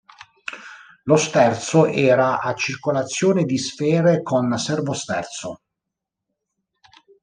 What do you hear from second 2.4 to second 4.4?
circolazione di sfere